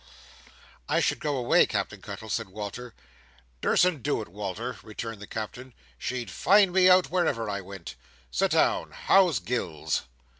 "I 0.89 0.99
should 0.99 1.19
go 1.19 1.37
away, 1.37 1.67
Captain 1.67 2.01
Cuttle," 2.01 2.27
said 2.31 2.49
Walter. 2.49 2.95
"Dursn't 3.61 4.01
do 4.01 4.19
it, 4.23 4.29
Wal"r," 4.29 4.79
returned 4.81 5.21
the 5.21 5.27
Captain. 5.27 5.75
"She'd 5.99 6.31
find 6.31 6.73
me 6.73 6.89
out, 6.89 7.11
wherever 7.11 7.47
I 7.47 7.61
went. 7.61 7.93
Sit 8.31 8.49
down. 8.49 8.89
How's 8.89 9.37
Gills?" 9.37 10.05